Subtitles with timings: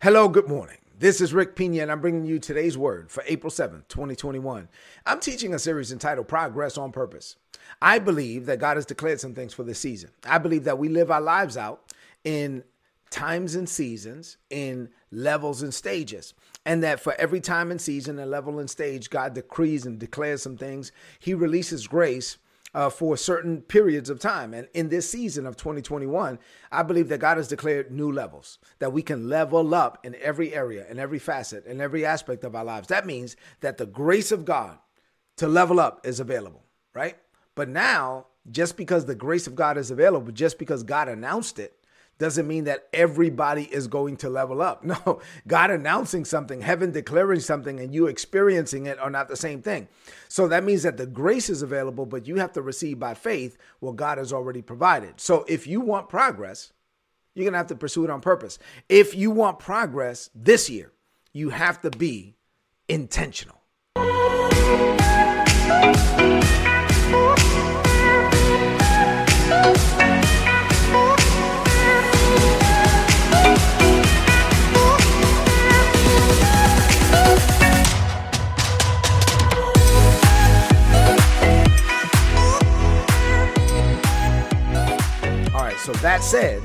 [0.00, 0.76] Hello, good morning.
[0.96, 4.68] This is Rick Pina, and I'm bringing you today's word for April 7th, 2021.
[5.04, 7.34] I'm teaching a series entitled Progress on Purpose.
[7.82, 10.10] I believe that God has declared some things for this season.
[10.24, 11.92] I believe that we live our lives out
[12.22, 12.62] in
[13.10, 16.32] times and seasons, in levels and stages.
[16.64, 20.42] And that for every time and season and level and stage, God decrees and declares
[20.42, 20.92] some things.
[21.18, 22.38] He releases grace
[22.74, 24.52] uh, for certain periods of time.
[24.52, 26.38] And in this season of 2021,
[26.70, 30.54] I believe that God has declared new levels, that we can level up in every
[30.54, 32.88] area, in every facet, in every aspect of our lives.
[32.88, 34.78] That means that the grace of God
[35.36, 36.64] to level up is available,
[36.94, 37.16] right?
[37.54, 41.77] But now, just because the grace of God is available, just because God announced it,
[42.18, 44.84] doesn't mean that everybody is going to level up.
[44.88, 49.60] No, God announcing something, heaven declaring something, and you experiencing it are not the same
[49.60, 49.86] thing.
[50.28, 53.58] So that means that the grace is available, but you have to receive by faith
[53.80, 55.20] what God has already provided.
[55.20, 56.72] So if you want progress,
[57.34, 58.58] you're going to have to pursue it on purpose.
[58.88, 60.92] If you want progress this year,
[61.34, 62.36] you have to be
[62.88, 63.62] intentional.
[85.88, 86.62] So, that said,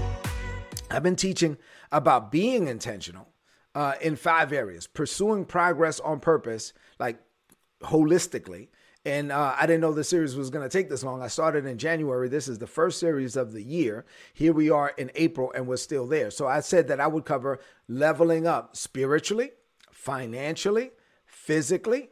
[0.91, 1.57] I've been teaching
[1.93, 3.29] about being intentional
[3.73, 7.19] uh, in five areas pursuing progress on purpose, like
[7.81, 8.67] holistically.
[9.05, 11.21] And uh, I didn't know the series was going to take this long.
[11.21, 12.27] I started in January.
[12.27, 14.03] This is the first series of the year.
[14.33, 16.29] Here we are in April, and we're still there.
[16.29, 19.51] So I said that I would cover leveling up spiritually,
[19.89, 20.91] financially,
[21.25, 22.09] physically,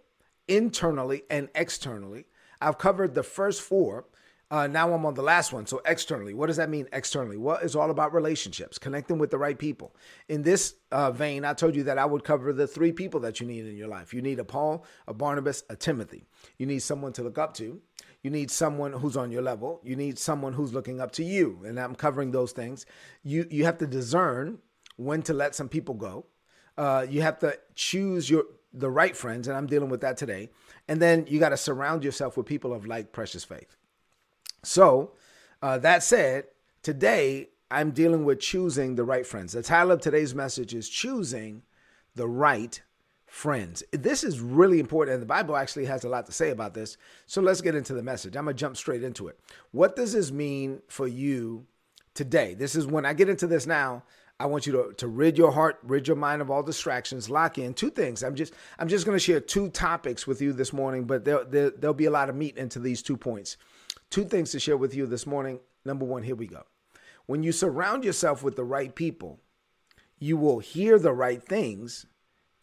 [0.48, 2.24] internally, and externally.
[2.62, 4.06] I've covered the first four.
[4.52, 5.66] Uh, now I'm on the last one.
[5.66, 7.38] So externally, what does that mean externally?
[7.38, 9.96] Well, it's all about relationships, connecting with the right people.
[10.28, 13.40] In this uh, vein, I told you that I would cover the three people that
[13.40, 14.14] you need in your life.
[14.14, 16.26] You need a Paul, a Barnabas, a Timothy.
[16.58, 17.80] You need someone to look up to.
[18.24, 19.80] You need someone who's on your level.
[19.86, 21.62] You need someone who's looking up to you.
[21.66, 22.86] And I'm covering those things.
[23.24, 24.60] You you have to discern
[24.98, 26.26] when to let some people go.
[26.78, 30.50] Uh, you have to choose your the right friends, and I'm dealing with that today.
[30.90, 33.78] And then you got to surround yourself with people of like precious faith.
[34.64, 35.14] So,
[35.62, 36.46] uh, that said,
[36.84, 39.54] today I'm dealing with choosing the right friends.
[39.54, 41.64] The title of today's message is Choosing
[42.16, 42.80] the Right
[43.26, 43.82] Friends.
[43.92, 46.98] This is really important, and the Bible actually has a lot to say about this.
[47.26, 48.36] So, let's get into the message.
[48.36, 49.40] I'm going to jump straight into it.
[49.72, 51.66] What does this mean for you
[52.14, 52.54] today?
[52.54, 54.04] This is when I get into this now.
[54.40, 57.60] I want you to, to rid your heart, rid your mind of all distractions, lock
[57.60, 58.24] in two things.
[58.24, 61.44] I'm just I'm just going to share two topics with you this morning, but there,
[61.44, 63.58] there, there'll be a lot of meat into these two points.
[64.12, 65.62] Two things to share with you this morning.
[65.86, 66.66] Number one, here we go.
[67.26, 69.40] When you surround yourself with the right people,
[70.20, 72.06] you will hear the right things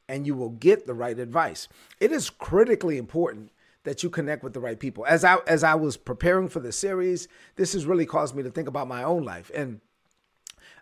[0.08, 1.66] and you will get the right advice.
[2.00, 3.50] It is critically important
[3.84, 5.06] that you connect with the right people.
[5.06, 8.50] As I as I was preparing for the series, this has really caused me to
[8.50, 9.50] think about my own life.
[9.54, 9.80] And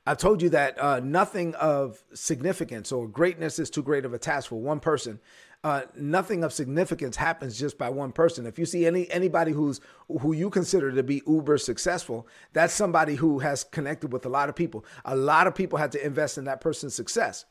[0.04, 4.18] I've told you that uh, nothing of significance or greatness is too great of a
[4.18, 5.20] task for one person
[5.66, 8.46] uh, nothing of significance happens just by one person.
[8.46, 9.80] If you see any anybody who's
[10.20, 14.48] who you consider to be uber successful, that's somebody who has connected with a lot
[14.48, 14.84] of people.
[15.04, 17.46] A lot of people had to invest in that person's success.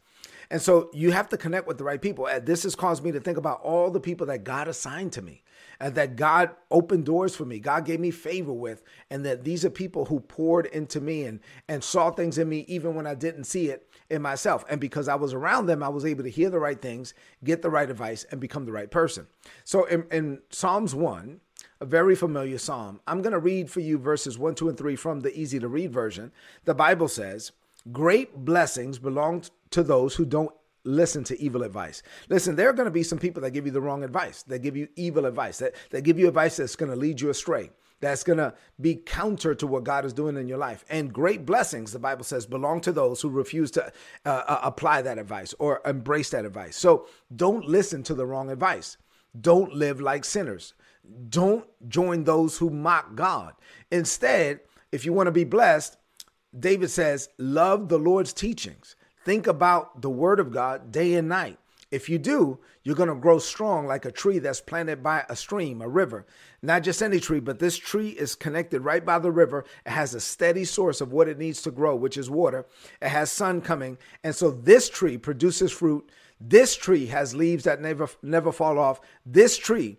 [0.49, 2.27] And so you have to connect with the right people.
[2.27, 5.21] And this has caused me to think about all the people that God assigned to
[5.21, 5.43] me
[5.79, 7.59] and that God opened doors for me.
[7.59, 11.39] God gave me favor with, and that these are people who poured into me and,
[11.67, 14.63] and saw things in me even when I didn't see it in myself.
[14.69, 17.13] And because I was around them, I was able to hear the right things,
[17.43, 19.27] get the right advice, and become the right person.
[19.63, 21.41] So in, in Psalms 1,
[21.81, 24.95] a very familiar psalm, I'm going to read for you verses 1, 2, and 3
[24.95, 26.31] from the easy to read version.
[26.63, 27.51] The Bible says,
[27.91, 30.51] Great blessings belong to those who don't
[30.85, 32.03] listen to evil advice.
[32.29, 34.59] Listen, there are going to be some people that give you the wrong advice, that
[34.59, 37.71] give you evil advice, that, that give you advice that's going to lead you astray,
[37.99, 40.85] that's going to be counter to what God is doing in your life.
[40.89, 43.85] And great blessings, the Bible says, belong to those who refuse to
[44.25, 46.77] uh, uh, apply that advice or embrace that advice.
[46.77, 48.97] So don't listen to the wrong advice.
[49.39, 50.73] Don't live like sinners.
[51.29, 53.53] Don't join those who mock God.
[53.91, 54.61] Instead,
[54.91, 55.97] if you want to be blessed,
[56.57, 61.57] David says, love the Lord's teachings Think about the word of God day and night.
[61.89, 65.35] If you do, you're going to grow strong like a tree that's planted by a
[65.35, 66.27] stream, a river.
[66.61, 69.65] Not just any tree, but this tree is connected right by the river.
[69.83, 72.67] It has a steady source of what it needs to grow, which is water.
[73.01, 73.97] It has sun coming.
[74.23, 76.07] And so this tree produces fruit.
[76.39, 79.01] This tree has leaves that never never fall off.
[79.25, 79.97] This tree,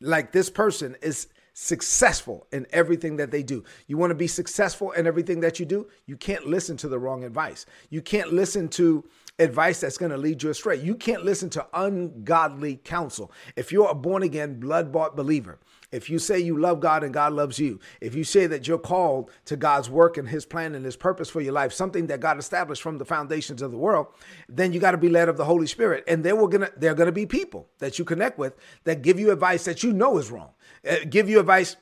[0.00, 1.26] like this person, is
[1.60, 3.62] successful in everything that they do.
[3.86, 5.88] You want to be successful in everything that you do?
[6.06, 7.66] You can't listen to the wrong advice.
[7.90, 9.04] You can't listen to
[9.40, 10.76] advice that's going to lead you astray.
[10.76, 13.32] You can't listen to ungodly counsel.
[13.56, 15.58] If you're a born again, blood bought believer,
[15.90, 18.78] if you say you love God and God loves you, if you say that you're
[18.78, 22.20] called to God's work and his plan and his purpose for your life, something that
[22.20, 24.06] God established from the foundations of the world,
[24.48, 26.04] then you got to be led of the Holy Spirit.
[26.06, 29.18] And there will gonna there are gonna be people that you connect with that give
[29.18, 30.50] you advice that you know is wrong.
[30.88, 31.76] Uh, give you advice,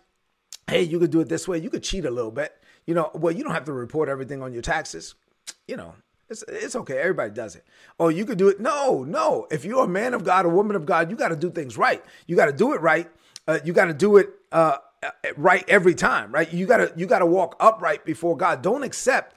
[0.68, 2.54] hey, you could do it this way, you could cheat a little bit.
[2.86, 5.14] You know, well, you don't have to report everything on your taxes.
[5.66, 5.94] You know,
[6.30, 6.98] it's, it's okay.
[6.98, 7.64] Everybody does it.
[7.98, 8.60] Oh, you could do it.
[8.60, 9.46] No, no.
[9.50, 11.76] If you're a man of God, a woman of God, you got to do things
[11.78, 12.04] right.
[12.26, 13.08] You got to do it right
[13.48, 14.76] uh, you got to do it uh,
[15.36, 16.52] right every time, right?
[16.52, 18.62] You got to you got to walk upright before God.
[18.62, 19.34] Don't accept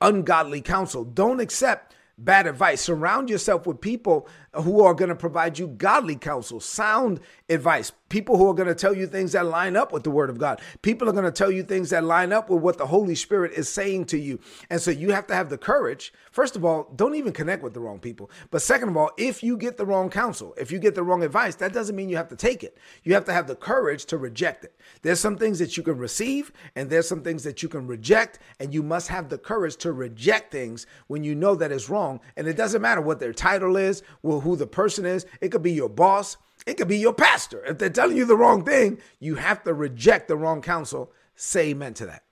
[0.00, 1.04] ungodly counsel.
[1.04, 2.80] Don't accept bad advice.
[2.80, 8.36] Surround yourself with people who are going to provide you godly counsel, sound advice, people
[8.36, 10.60] who are going to tell you things that line up with the word of God.
[10.82, 13.52] People are going to tell you things that line up with what the Holy Spirit
[13.52, 14.38] is saying to you.
[14.68, 16.12] And so you have to have the courage.
[16.32, 18.30] First of all, don't even connect with the wrong people.
[18.50, 21.22] But second of all, if you get the wrong counsel, if you get the wrong
[21.22, 22.76] advice, that doesn't mean you have to take it.
[23.04, 24.74] You have to have the courage to reject it.
[25.02, 28.40] There's some things that you can receive and there's some things that you can reject.
[28.58, 32.20] And you must have the courage to reject things when you know that it's wrong.
[32.36, 35.26] And it doesn't matter what their title is, well, who the person is.
[35.40, 36.36] It could be your boss.
[36.66, 37.64] It could be your pastor.
[37.64, 41.12] If they're telling you the wrong thing, you have to reject the wrong counsel.
[41.34, 42.24] Say amen to that.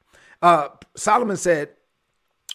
[0.43, 1.71] Uh, Solomon said,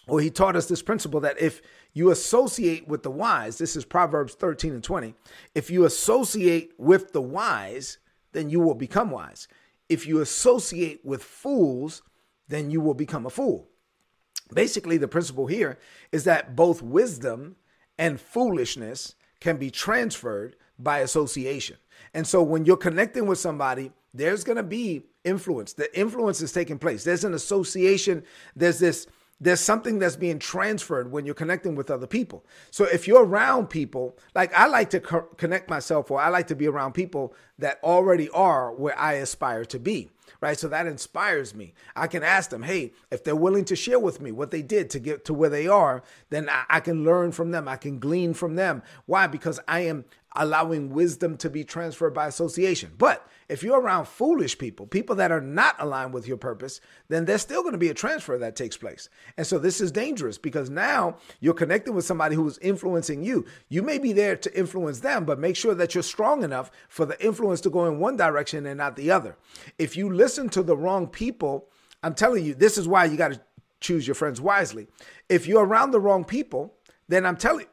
[0.06, 1.62] or he taught us this principle that if
[1.92, 5.14] you associate with the wise, this is Proverbs 13 and 20.
[5.54, 7.98] If you associate with the wise,
[8.32, 9.48] then you will become wise.
[9.88, 12.02] If you associate with fools,
[12.48, 13.68] then you will become a fool.
[14.52, 15.78] Basically, the principle here
[16.12, 17.56] is that both wisdom
[17.98, 21.76] and foolishness can be transferred by association.
[22.12, 25.72] And so when you're connecting with somebody, there's going to be influence.
[25.72, 27.04] The influence is taking place.
[27.04, 28.22] There's an association.
[28.54, 29.06] There's this
[29.40, 32.46] there's something that's being transferred when you're connecting with other people.
[32.70, 36.46] So if you're around people, like I like to co- connect myself or I like
[36.46, 40.08] to be around people that already are where I aspire to be
[40.40, 40.58] right?
[40.58, 41.72] So that inspires me.
[41.96, 44.90] I can ask them, hey, if they're willing to share with me what they did
[44.90, 47.66] to get to where they are, then I, I can learn from them.
[47.66, 48.82] I can glean from them.
[49.06, 49.26] Why?
[49.26, 50.04] Because I am
[50.36, 52.92] allowing wisdom to be transferred by association.
[52.98, 57.24] But if you're around foolish people, people that are not aligned with your purpose, then
[57.24, 59.08] there's still going to be a transfer that takes place.
[59.36, 63.44] And so this is dangerous because now you're connecting with somebody who's influencing you.
[63.68, 67.06] You may be there to influence them, but make sure that you're strong enough for
[67.06, 69.36] the influence to go in one direction and not the other.
[69.78, 71.68] If you listen to the wrong people,
[72.02, 73.40] I'm telling you, this is why you got to
[73.80, 74.88] choose your friends wisely.
[75.28, 76.74] If you're around the wrong people,
[77.08, 77.66] then I'm telling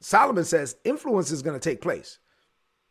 [0.00, 2.18] Solomon says influence is going to take place.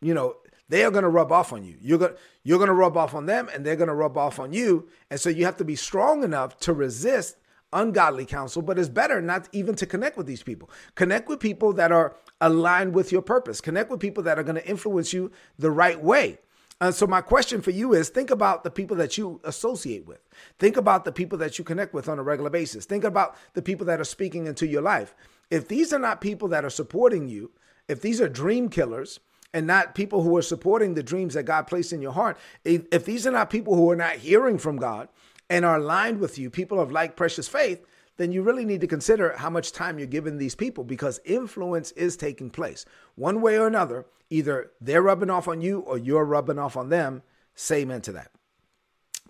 [0.00, 0.36] You know,
[0.68, 1.76] they are going to rub off on you.
[1.80, 4.38] You're going you're going to rub off on them and they're going to rub off
[4.38, 4.88] on you.
[5.10, 7.36] And so you have to be strong enough to resist
[7.72, 10.70] ungodly counsel, but it's better not even to connect with these people.
[10.94, 13.60] Connect with people that are aligned with your purpose.
[13.60, 16.38] Connect with people that are going to influence you the right way.
[16.80, 20.20] And so my question for you is think about the people that you associate with.
[20.58, 22.84] Think about the people that you connect with on a regular basis.
[22.84, 25.14] Think about the people that are speaking into your life.
[25.50, 27.52] If these are not people that are supporting you,
[27.88, 29.20] if these are dream killers,
[29.56, 33.06] and not people who are supporting the dreams that God placed in your heart, if
[33.06, 35.08] these are not people who are not hearing from God
[35.48, 37.82] and are aligned with you, people of like precious faith,
[38.18, 41.90] then you really need to consider how much time you're giving these people because influence
[41.92, 42.84] is taking place.
[43.14, 46.90] One way or another, either they're rubbing off on you or you're rubbing off on
[46.90, 47.22] them.
[47.54, 48.30] Say amen to that.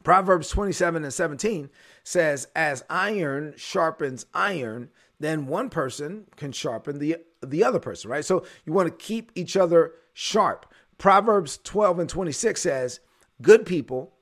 [0.02, 1.68] Proverbs 27 and 17
[2.04, 8.24] says, As iron sharpens iron, then one person can sharpen the, the other person, right?
[8.24, 10.66] So you want to keep each other sharp.
[10.98, 13.00] Proverbs 12 and 26 says,
[13.40, 14.12] Good people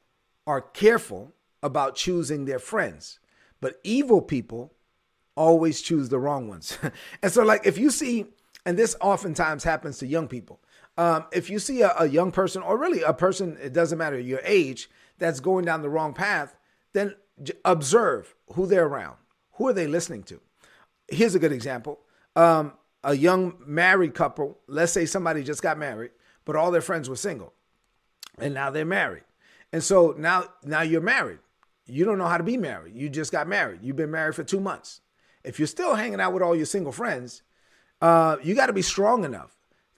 [0.46, 1.32] are careful
[1.62, 3.18] about choosing their friends,
[3.60, 4.74] but evil people
[5.36, 6.78] always choose the wrong ones.
[7.22, 8.26] and so, like, if you see,
[8.66, 10.60] and this oftentimes happens to young people,
[10.96, 14.18] um, if you see a, a young person, or really a person, it doesn't matter
[14.18, 16.56] your age, that's going down the wrong path,
[16.92, 17.14] then
[17.64, 19.16] observe who they're around.
[19.54, 20.40] Who are they listening to?
[21.08, 22.00] Here's a good example.
[22.36, 26.10] Um, a young married couple, let's say somebody just got married,
[26.44, 27.52] but all their friends were single.
[28.38, 29.24] And now they're married.
[29.72, 31.38] And so now now you're married.
[31.86, 32.94] You don't know how to be married.
[32.94, 33.80] You just got married.
[33.82, 35.02] You've been married for 2 months.
[35.44, 37.42] If you're still hanging out with all your single friends,
[38.00, 39.54] uh, you got to be strong enough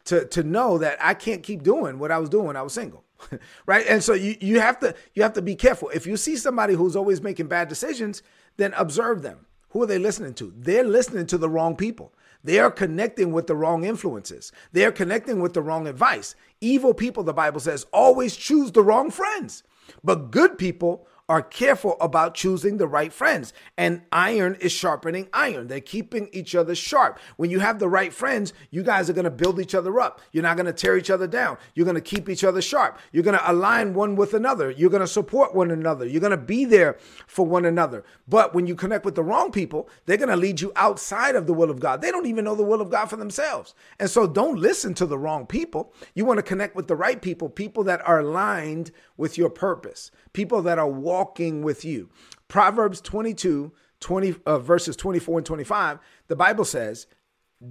[0.07, 2.73] to to know that I can't keep doing what I was doing when I was
[2.73, 3.05] single.
[3.67, 3.87] right?
[3.89, 5.89] And so you you have to you have to be careful.
[5.91, 8.23] If you see somebody who's always making bad decisions,
[8.57, 9.46] then observe them.
[9.77, 10.55] Who are they listening to?
[10.57, 12.15] They're listening to the wrong people.
[12.43, 14.51] They are connecting with the wrong influences.
[14.73, 16.35] They are connecting with the wrong advice.
[16.63, 19.65] Evil people, the Bible says, always choose the wrong friends.
[20.03, 23.53] But good people are careful about choosing the right friends.
[23.77, 25.67] And iron is sharpening iron.
[25.67, 27.19] They're keeping each other sharp.
[27.37, 30.21] When you have the right friends, you guys are going to build each other up.
[30.33, 31.59] You're not going to tear each other down.
[31.75, 32.99] You're going to keep each other sharp.
[33.13, 34.71] You're going to align one with another.
[34.71, 36.07] You're going to support one another.
[36.07, 38.05] You're going to be there for one another.
[38.29, 41.47] But when you connect with the wrong people, they're going to lead you outside of
[41.47, 42.03] the will of God.
[42.03, 43.75] They don't even know the will of God for themselves.
[43.99, 45.93] And so don't listen to the wrong people.
[46.15, 50.11] You want to connect with the right people, people that are aligned with your purpose,
[50.33, 51.16] people that are walking
[51.63, 52.11] with you.
[52.49, 57.07] Proverbs 22, 20, uh, verses 24 and 25, the Bible says,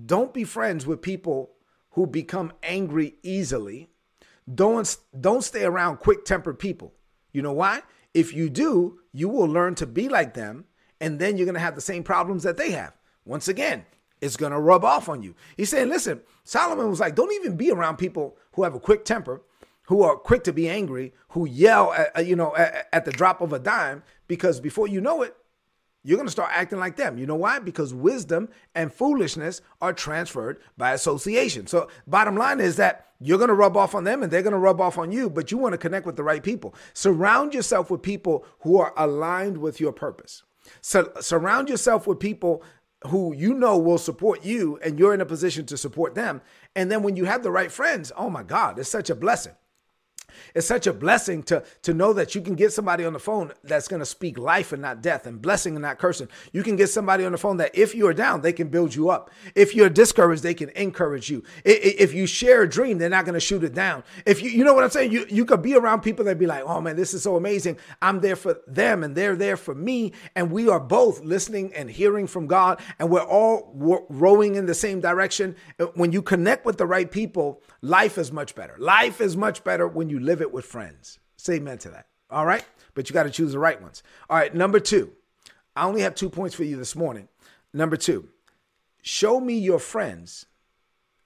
[0.05, 1.51] Don't be friends with people
[1.91, 3.89] who become angry easily.
[4.53, 6.93] Don't, don't stay around quick tempered people.
[7.31, 7.81] You know why?
[8.13, 10.65] If you do, you will learn to be like them,
[11.01, 12.93] and then you're going to have the same problems that they have.
[13.25, 13.85] Once again,
[14.21, 15.35] it's going to rub off on you.
[15.57, 19.05] He's saying, listen, Solomon was like, don't even be around people who have a quick
[19.05, 19.41] temper
[19.87, 23.41] who are quick to be angry, who yell at, you know at, at the drop
[23.41, 25.35] of a dime because before you know it,
[26.05, 27.17] you're going to start acting like them.
[27.17, 27.57] You know why?
[27.57, 31.65] Because wisdom and foolishness are transferred by association.
[31.65, 34.53] So, bottom line is that you're going to rub off on them and they're going
[34.53, 36.75] to rub off on you, but you want to connect with the right people.
[36.93, 40.43] Surround yourself with people who are aligned with your purpose.
[40.79, 42.61] So, surround yourself with people
[43.07, 46.41] who you know will support you and you're in a position to support them.
[46.75, 49.53] And then when you have the right friends, oh my God, it's such a blessing.
[50.53, 53.51] It's such a blessing to, to know that you can get somebody on the phone
[53.63, 56.27] that's going to speak life and not death and blessing and not cursing.
[56.51, 58.93] You can get somebody on the phone that if you are down, they can build
[58.93, 59.31] you up.
[59.55, 61.43] If you're discouraged, they can encourage you.
[61.63, 64.03] If you share a dream, they're not going to shoot it down.
[64.25, 65.11] If you, you know what I'm saying?
[65.11, 67.77] You, you could be around people that be like, oh man, this is so amazing.
[68.01, 70.13] I'm there for them and they're there for me.
[70.35, 73.71] And we are both listening and hearing from God and we're all
[74.09, 75.55] rowing in the same direction.
[75.95, 78.75] When you connect with the right people, life is much better.
[78.77, 81.19] Life is much better when you live it with friends.
[81.37, 82.07] Say amen to that.
[82.29, 82.65] All right?
[82.93, 84.03] But you got to choose the right ones.
[84.29, 85.11] All right, number two.
[85.75, 87.27] I only have two points for you this morning.
[87.73, 88.29] Number two,
[89.01, 90.45] show me your friends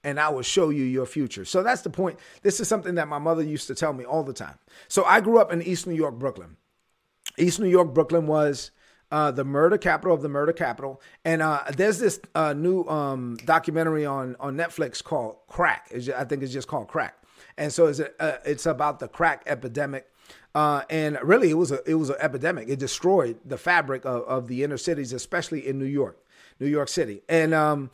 [0.02, 1.44] and I will show you your future.
[1.44, 2.18] So that's the point.
[2.42, 4.58] This is something that my mother used to tell me all the time.
[4.88, 6.56] So I grew up in East New York, Brooklyn.
[7.38, 8.72] East New York, Brooklyn was
[9.12, 11.00] uh, the murder capital of the murder capital.
[11.24, 15.90] And uh, there's this uh, new um, documentary on on Netflix called Crack.
[15.92, 17.19] Just, I think it's just called Crack
[17.60, 20.06] and so it's a, uh, it's about the crack epidemic.
[20.54, 22.68] Uh, and really, it was a it was an epidemic.
[22.68, 26.18] It destroyed the fabric of, of the inner cities, especially in New York,
[26.58, 27.22] New York City.
[27.28, 27.90] And um,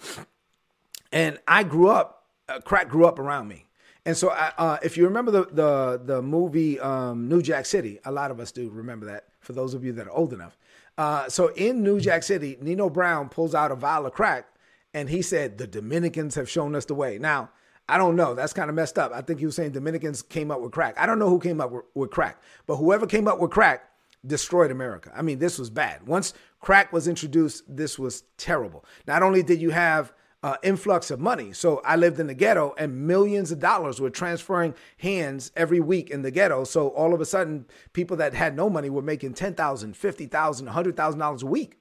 [1.13, 3.67] and I grew up, uh, crack grew up around me.
[4.07, 7.99] And so, I, uh, if you remember the the the movie um, New Jack City,
[8.05, 9.25] a lot of us do remember that.
[9.41, 10.57] For those of you that are old enough,
[10.97, 14.47] uh, so in New Jack City, Nino Brown pulls out a vial of crack,
[14.95, 17.51] and he said, "The Dominicans have shown us the way." Now,
[17.88, 18.35] I don't know.
[18.35, 19.12] That's kind of messed up.
[19.12, 20.99] I think he was saying Dominicans came up with crack.
[20.99, 23.88] I don't know who came up with, crack, but whoever came up with crack
[24.26, 25.12] destroyed America.
[25.14, 26.07] I mean, this was bad.
[26.07, 28.85] Once crack was introduced, this was terrible.
[29.07, 30.12] Not only did you have
[30.43, 31.52] uh, influx of money.
[31.52, 36.09] So I lived in the ghetto and millions of dollars were transferring hands every week
[36.09, 36.62] in the ghetto.
[36.62, 41.43] So all of a sudden, people that had no money were making $10,000, $50,000, $100,000
[41.43, 41.78] a week.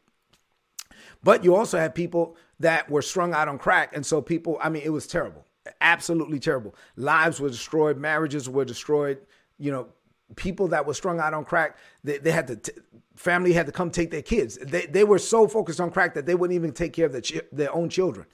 [1.21, 3.95] But you also had people that were strung out on crack.
[3.95, 5.45] And so people, I mean, it was terrible
[5.81, 6.75] absolutely terrible.
[6.95, 9.19] Lives were destroyed, marriages were destroyed.
[9.57, 9.87] You know,
[10.35, 12.71] people that were strung out on crack, they, they had to, t-
[13.15, 14.57] family had to come take their kids.
[14.57, 17.21] They, they were so focused on crack that they wouldn't even take care of their,
[17.51, 18.25] their own children.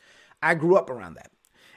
[0.42, 1.32] I grew up around that.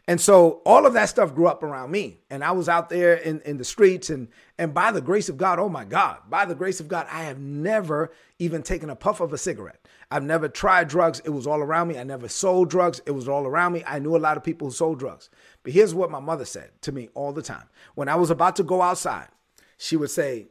[0.07, 2.19] And so all of that stuff grew up around me.
[2.29, 5.37] And I was out there in, in the streets and and by the grace of
[5.37, 8.97] God, oh my God, by the grace of God, I have never even taken a
[8.97, 9.81] puff of a cigarette.
[10.11, 11.21] I've never tried drugs.
[11.25, 11.99] It was all around me.
[11.99, 13.01] I never sold drugs.
[13.07, 13.83] It was all around me.
[13.87, 15.31] I knew a lot of people who sold drugs.
[15.63, 17.69] But here's what my mother said to me all the time.
[17.95, 19.29] When I was about to go outside,
[19.77, 20.47] she would say,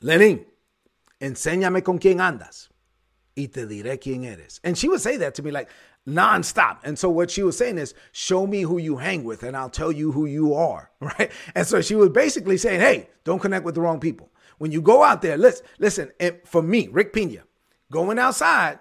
[0.00, 0.44] Lenin,
[1.20, 2.68] enséñame con quién andas
[3.36, 4.60] y te diré quién eres.
[4.64, 5.68] And she would say that to me like,
[6.08, 6.78] nonstop.
[6.84, 9.70] And so what she was saying is, show me who you hang with and I'll
[9.70, 10.90] tell you who you are.
[11.00, 11.30] Right.
[11.54, 14.30] And so she was basically saying, hey, don't connect with the wrong people.
[14.58, 16.10] When you go out there, listen, listen,
[16.44, 17.44] for me, Rick Pina,
[17.92, 18.80] going outside,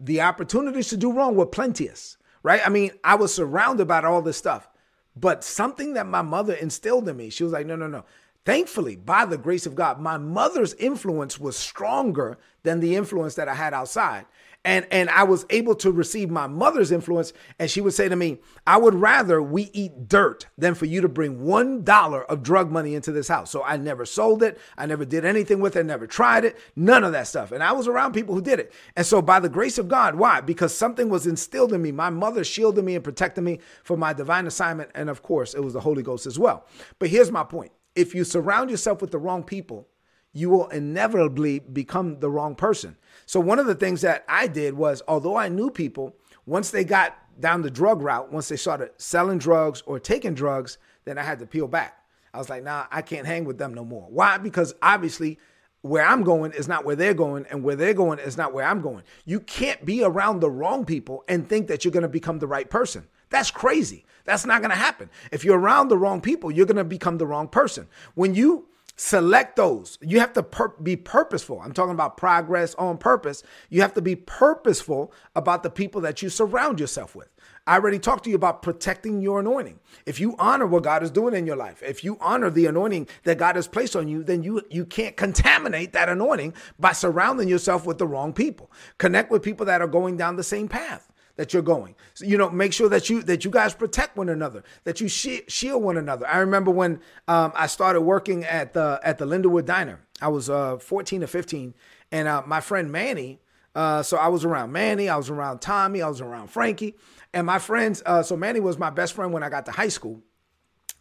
[0.00, 2.16] the opportunities to do wrong were plenteous.
[2.42, 2.60] Right.
[2.64, 4.68] I mean, I was surrounded by all this stuff.
[5.14, 8.04] But something that my mother instilled in me, she was like, no, no, no.
[8.44, 13.48] Thankfully, by the grace of God, my mother's influence was stronger than the influence that
[13.48, 14.26] I had outside
[14.64, 18.16] and and I was able to receive my mother's influence and she would say to
[18.16, 22.42] me I would rather we eat dirt than for you to bring 1 dollar of
[22.42, 23.50] drug money into this house.
[23.50, 24.58] So I never sold it.
[24.76, 25.84] I never did anything with it.
[25.84, 26.58] Never tried it.
[26.76, 27.52] None of that stuff.
[27.52, 28.72] And I was around people who did it.
[28.96, 30.40] And so by the grace of God why?
[30.40, 31.92] Because something was instilled in me.
[31.92, 34.90] My mother shielded me and protected me for my divine assignment.
[34.94, 36.66] And of course it was the Holy Ghost as well.
[36.98, 37.72] But here's my point.
[37.94, 39.86] If you surround yourself with the wrong people
[40.32, 42.96] you will inevitably become the wrong person.
[43.26, 46.84] So, one of the things that I did was, although I knew people, once they
[46.84, 51.22] got down the drug route, once they started selling drugs or taking drugs, then I
[51.22, 51.98] had to peel back.
[52.34, 54.06] I was like, nah, I can't hang with them no more.
[54.08, 54.38] Why?
[54.38, 55.38] Because obviously,
[55.82, 58.64] where I'm going is not where they're going, and where they're going is not where
[58.64, 59.02] I'm going.
[59.24, 62.46] You can't be around the wrong people and think that you're going to become the
[62.46, 63.06] right person.
[63.30, 64.04] That's crazy.
[64.24, 65.10] That's not going to happen.
[65.32, 67.88] If you're around the wrong people, you're going to become the wrong person.
[68.14, 71.60] When you select those, you have to pur- be purposeful.
[71.60, 73.42] I'm talking about progress on purpose.
[73.70, 77.28] You have to be purposeful about the people that you surround yourself with.
[77.66, 79.78] I already talked to you about protecting your anointing.
[80.04, 83.08] If you honor what God is doing in your life, if you honor the anointing
[83.22, 87.48] that God has placed on you, then you you can't contaminate that anointing by surrounding
[87.48, 88.70] yourself with the wrong people.
[88.98, 91.94] Connect with people that are going down the same path that you're going.
[92.14, 95.08] So, you know, make sure that you that you guys protect one another, that you
[95.08, 96.26] shield one another.
[96.26, 100.00] I remember when um, I started working at the at the Lindenwood Diner.
[100.20, 101.74] I was uh, 14 or 15,
[102.10, 103.40] and uh, my friend Manny.
[103.74, 106.94] Uh, so I was around Manny, I was around Tommy, I was around Frankie,
[107.32, 109.88] and my friends, uh, so Manny was my best friend when I got to high
[109.88, 110.20] school.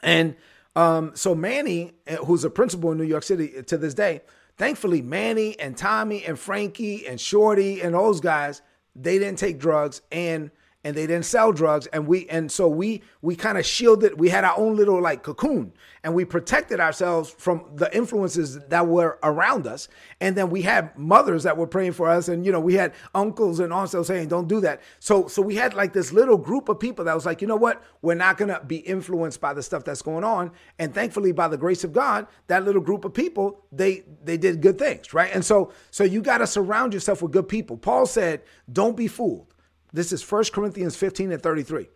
[0.02, 0.38] And
[0.76, 4.22] um, so Manny, eh, who's a principal in New York City to this day,
[4.58, 8.62] thankfully, Manny and Tommy and Frankie and Shorty and those guys,
[8.96, 10.52] they didn't take drugs and
[10.84, 14.30] and they didn't sell drugs and we and so we we kind of shielded we
[14.30, 15.72] had our own little like cocoon
[16.04, 19.88] and we protected ourselves from the influences that were around us.
[20.20, 22.94] And then we had mothers that were praying for us and you know we had
[23.14, 24.82] uncles and aunts saying don't do that.
[25.00, 27.56] So so we had like this little group of people that was like you know
[27.56, 27.84] what?
[28.02, 30.52] We're not going to be influenced by the stuff that's going on.
[30.80, 34.62] And thankfully by the grace of god that little group of people they they did
[34.62, 35.32] good things right?
[35.34, 37.78] And so so you got to surround yourself with good people.
[37.78, 39.51] Paul said don't be fooled
[39.94, 41.90] this is 1 Corinthians 15 and 33.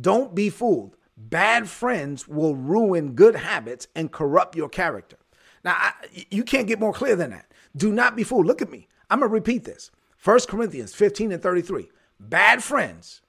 [0.00, 0.96] Don't be fooled.
[1.16, 5.16] Bad friends will ruin good habits and corrupt your character.
[5.64, 5.92] Now, I,
[6.30, 7.52] you can't get more clear than that.
[7.76, 8.46] Do not be fooled.
[8.46, 8.86] Look at me.
[9.10, 9.90] I'm going to repeat this
[10.22, 11.90] 1 Corinthians 15 and 33.
[12.20, 13.22] Bad friends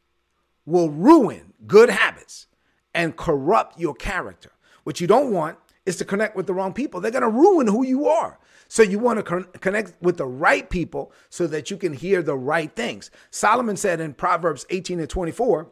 [0.65, 2.47] will ruin good habits
[2.93, 4.51] and corrupt your character.
[4.83, 7.01] What you don't want is to connect with the wrong people.
[7.01, 8.39] They're going to ruin who you are.
[8.69, 12.21] So you want to con- connect with the right people so that you can hear
[12.21, 13.09] the right things.
[13.31, 15.71] Solomon said in Proverbs 18 and 24,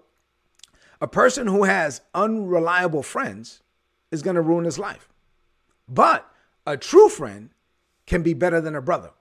[1.00, 3.62] a person who has unreliable friends
[4.12, 5.08] is going to ruin his life.
[5.88, 6.28] But
[6.66, 7.52] a true friend
[8.08, 9.12] can be better than a brother.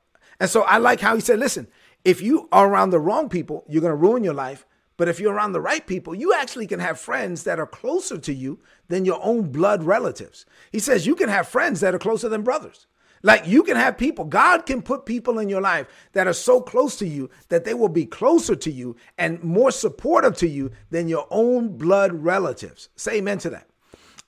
[0.41, 1.69] And so I like how he said, listen,
[2.03, 4.65] if you are around the wrong people, you're going to ruin your life.
[4.97, 8.17] But if you're around the right people, you actually can have friends that are closer
[8.17, 8.59] to you
[8.89, 10.47] than your own blood relatives.
[10.73, 12.87] He says you can have friends that are closer than brothers.
[13.22, 16.61] Like you can have people, God can put people in your life that are so
[16.61, 20.70] close to you that they will be closer to you and more supportive to you
[20.90, 22.88] than your own blood relatives.
[22.96, 23.68] Say amen to that.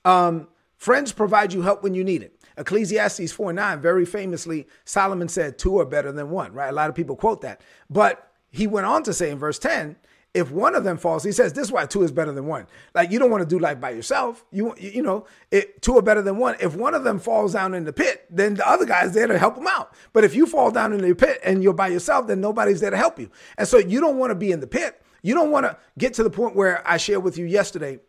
[0.05, 0.47] Um,
[0.77, 2.35] friends provide you help when you need it.
[2.57, 6.69] Ecclesiastes 4 9, very famously, Solomon said, Two are better than one, right?
[6.69, 7.61] A lot of people quote that.
[7.89, 9.95] But he went on to say in verse 10,
[10.33, 12.67] if one of them falls, he says this is why two is better than one.
[12.93, 14.45] Like you don't want to do life by yourself.
[14.51, 16.55] You you know, it, two are better than one.
[16.59, 19.27] If one of them falls down in the pit, then the other guy is there
[19.27, 19.93] to help them out.
[20.13, 22.91] But if you fall down in the pit and you're by yourself, then nobody's there
[22.91, 23.31] to help you.
[23.57, 25.01] And so you don't want to be in the pit.
[25.23, 27.99] You don't want to get to the point where I shared with you yesterday.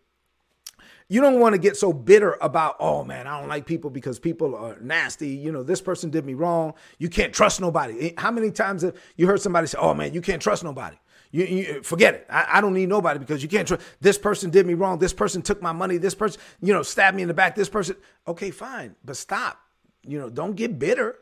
[1.08, 4.20] You don't want to get so bitter about, oh man, I don't like people because
[4.20, 5.30] people are nasty.
[5.30, 6.74] You know, this person did me wrong.
[6.98, 8.14] You can't trust nobody.
[8.16, 10.96] How many times have you heard somebody say, oh man, you can't trust nobody?
[11.32, 12.26] You, you forget it.
[12.28, 13.82] I, I, don't need nobody because you can't trust.
[14.00, 14.98] This person did me wrong.
[14.98, 15.96] This person took my money.
[15.96, 17.54] This person, you know, stabbed me in the back.
[17.54, 17.96] This person.
[18.26, 19.60] Okay, fine, but stop.
[20.04, 21.18] You know, don't get bitter.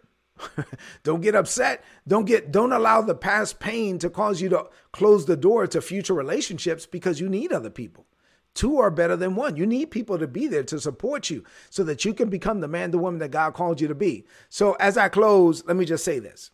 [1.02, 1.84] don't get upset.
[2.06, 2.50] Don't get.
[2.50, 6.86] Don't allow the past pain to cause you to close the door to future relationships
[6.86, 8.06] because you need other people.
[8.54, 9.56] Two are better than one.
[9.56, 12.66] You need people to be there to support you so that you can become the
[12.66, 14.26] man, the woman that God called you to be.
[14.48, 16.50] So, as I close, let me just say this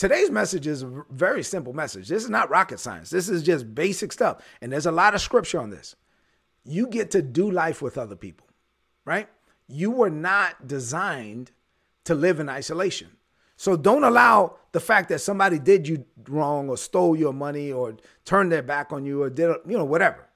[0.00, 2.08] Today's message is a very simple message.
[2.08, 3.10] This is not rocket science.
[3.10, 4.40] This is just basic stuff.
[4.62, 5.94] And there's a lot of scripture on this.
[6.64, 8.46] You get to do life with other people,
[9.04, 9.28] right?
[9.68, 11.50] You were not designed
[12.04, 13.10] to live in isolation.
[13.58, 17.98] So don't allow the fact that somebody did you wrong or stole your money or
[18.24, 20.30] turned their back on you or did, you know, whatever.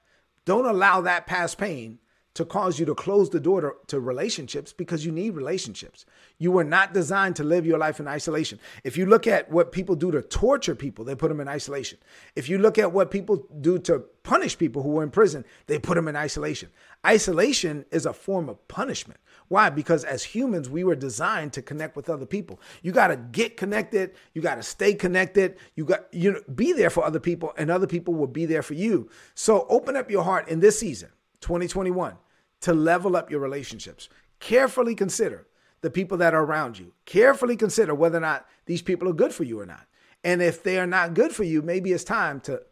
[0.45, 1.97] Don't allow that past pain
[2.35, 6.05] to cause you to close the door to, to, relationships because you need relationships.
[6.37, 8.59] You were not designed to live your life in isolation.
[8.83, 11.97] If you look at what people do to torture people, they put them in isolation.
[12.35, 15.79] If you look at what people do to punish people who were in prison, they
[15.79, 16.69] put them in isolation.
[17.05, 19.21] Isolation is a form of punishment.
[19.47, 19.69] Why?
[19.69, 22.59] Because as humans, we were designed to connect with other people.
[22.81, 24.11] You got to get connected.
[24.33, 25.55] You got to stay connected.
[25.75, 28.63] You got you know be there for other people, and other people will be there
[28.63, 29.09] for you.
[29.35, 31.09] So open up your heart in this season,
[31.41, 32.17] 2021
[32.65, 34.09] to level up your relationships.
[34.39, 35.45] Carefully consider
[35.81, 36.93] the people that are around you.
[37.05, 39.85] Carefully consider whether or not these people are good for you or not.
[40.23, 42.63] And if they are not good for you, maybe it's time to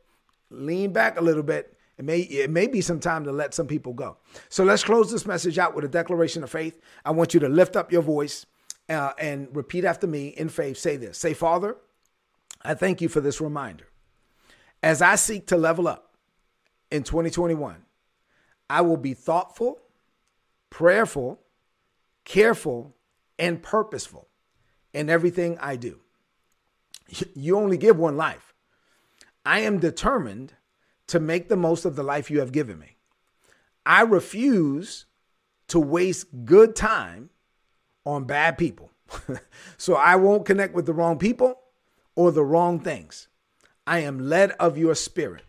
[0.49, 1.77] lean back a little bit.
[1.99, 4.17] It may it may be some time to let some people go.
[4.49, 6.81] So let's close this message out with a declaration of faith.
[7.05, 8.47] I want you to lift up your voice
[8.89, 10.79] uh, and repeat after me in faith.
[10.79, 11.19] Say this.
[11.19, 11.77] Say, Father,
[12.63, 13.89] I thank you for this reminder.
[14.81, 16.15] As I seek to level up
[16.89, 17.83] in 2021,
[18.73, 19.79] I will be thoughtful,
[20.73, 21.39] prayerful,
[22.25, 22.95] careful,
[23.37, 24.27] and purposeful
[24.91, 25.99] in everything I do.
[27.35, 28.55] You only give one life.
[29.45, 30.55] I am determined
[31.05, 32.97] to make the most of the life you have given me.
[33.85, 35.05] I refuse
[35.67, 37.29] to waste good time
[38.03, 38.89] on bad people.
[39.77, 41.59] so I won't connect with the wrong people
[42.15, 43.27] or the wrong things.
[43.85, 45.43] I am led of your spirit.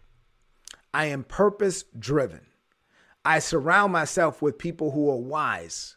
[0.93, 2.43] I am purpose driven.
[3.25, 5.97] I surround myself with people who are wise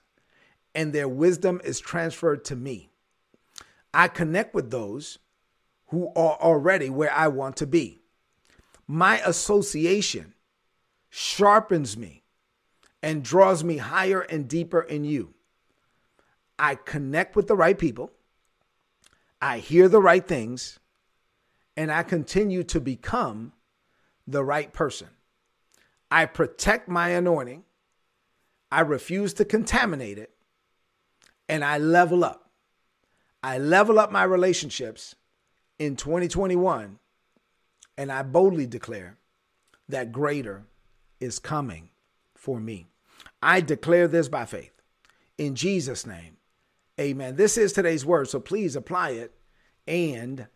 [0.73, 2.89] and their wisdom is transferred to me.
[3.93, 5.17] I connect with those
[5.87, 8.01] who are already where I want to be.
[8.87, 10.35] My association
[11.09, 12.23] sharpens me
[13.01, 15.33] and draws me higher and deeper in you.
[16.59, 18.11] I connect with the right people,
[19.41, 20.79] I hear the right things,
[21.75, 23.53] and I continue to become
[24.25, 25.09] the right person.
[26.09, 27.63] I protect my anointing,
[28.71, 30.31] I refuse to contaminate it,
[31.49, 32.49] and I level up.
[33.43, 35.15] I level up my relationships
[35.79, 36.99] in 2021,
[37.97, 39.17] and I boldly declare
[39.89, 40.65] that greater
[41.19, 41.89] is coming
[42.35, 42.87] for me.
[43.41, 44.73] I declare this by faith.
[45.37, 46.37] In Jesus' name,
[46.99, 47.35] amen.
[47.35, 49.33] This is today's word, so please apply it
[49.87, 50.47] and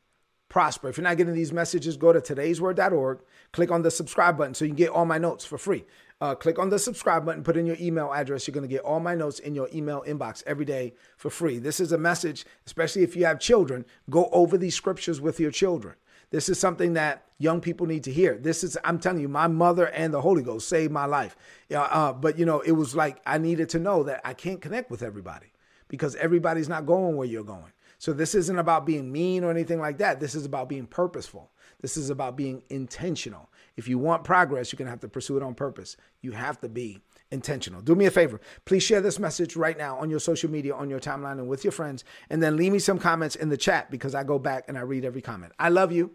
[0.51, 0.89] prosper.
[0.89, 3.19] If you're not getting these messages, go to today'sword.org,
[3.53, 5.85] click on the subscribe button so you can get all my notes for free.
[6.19, 8.45] Uh, click on the subscribe button, put in your email address.
[8.45, 11.57] You're going to get all my notes in your email inbox every day for free.
[11.57, 15.51] This is a message, especially if you have children, go over these scriptures with your
[15.51, 15.95] children.
[16.29, 18.37] This is something that young people need to hear.
[18.37, 21.35] This is, I'm telling you, my mother and the Holy Ghost saved my life.
[21.73, 24.91] Uh, but, you know, it was like I needed to know that I can't connect
[24.91, 25.47] with everybody
[25.87, 27.71] because everybody's not going where you're going.
[28.01, 30.19] So this isn't about being mean or anything like that.
[30.19, 31.51] This is about being purposeful.
[31.81, 33.51] This is about being intentional.
[33.77, 35.97] If you want progress, you're going to have to pursue it on purpose.
[36.19, 37.79] You have to be intentional.
[37.79, 38.41] Do me a favor.
[38.65, 41.63] Please share this message right now on your social media, on your timeline, and with
[41.63, 42.03] your friends.
[42.31, 44.81] And then leave me some comments in the chat because I go back and I
[44.81, 45.53] read every comment.
[45.59, 46.09] I love you.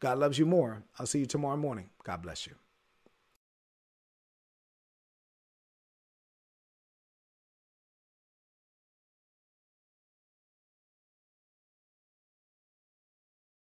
[0.00, 0.82] God loves you more.
[0.98, 1.90] I'll see you tomorrow morning.
[2.02, 2.56] God bless you.